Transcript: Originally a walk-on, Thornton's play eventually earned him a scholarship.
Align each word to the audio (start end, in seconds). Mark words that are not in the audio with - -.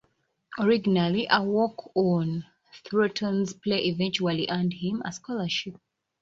Originally 0.59 1.27
a 1.29 1.43
walk-on, 1.43 2.43
Thornton's 2.89 3.53
play 3.53 3.85
eventually 3.85 4.47
earned 4.49 4.73
him 4.73 4.99
a 5.05 5.11
scholarship. 5.13 5.75